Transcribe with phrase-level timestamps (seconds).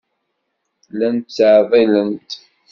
[0.91, 2.31] Llant ttɛeḍḍilent.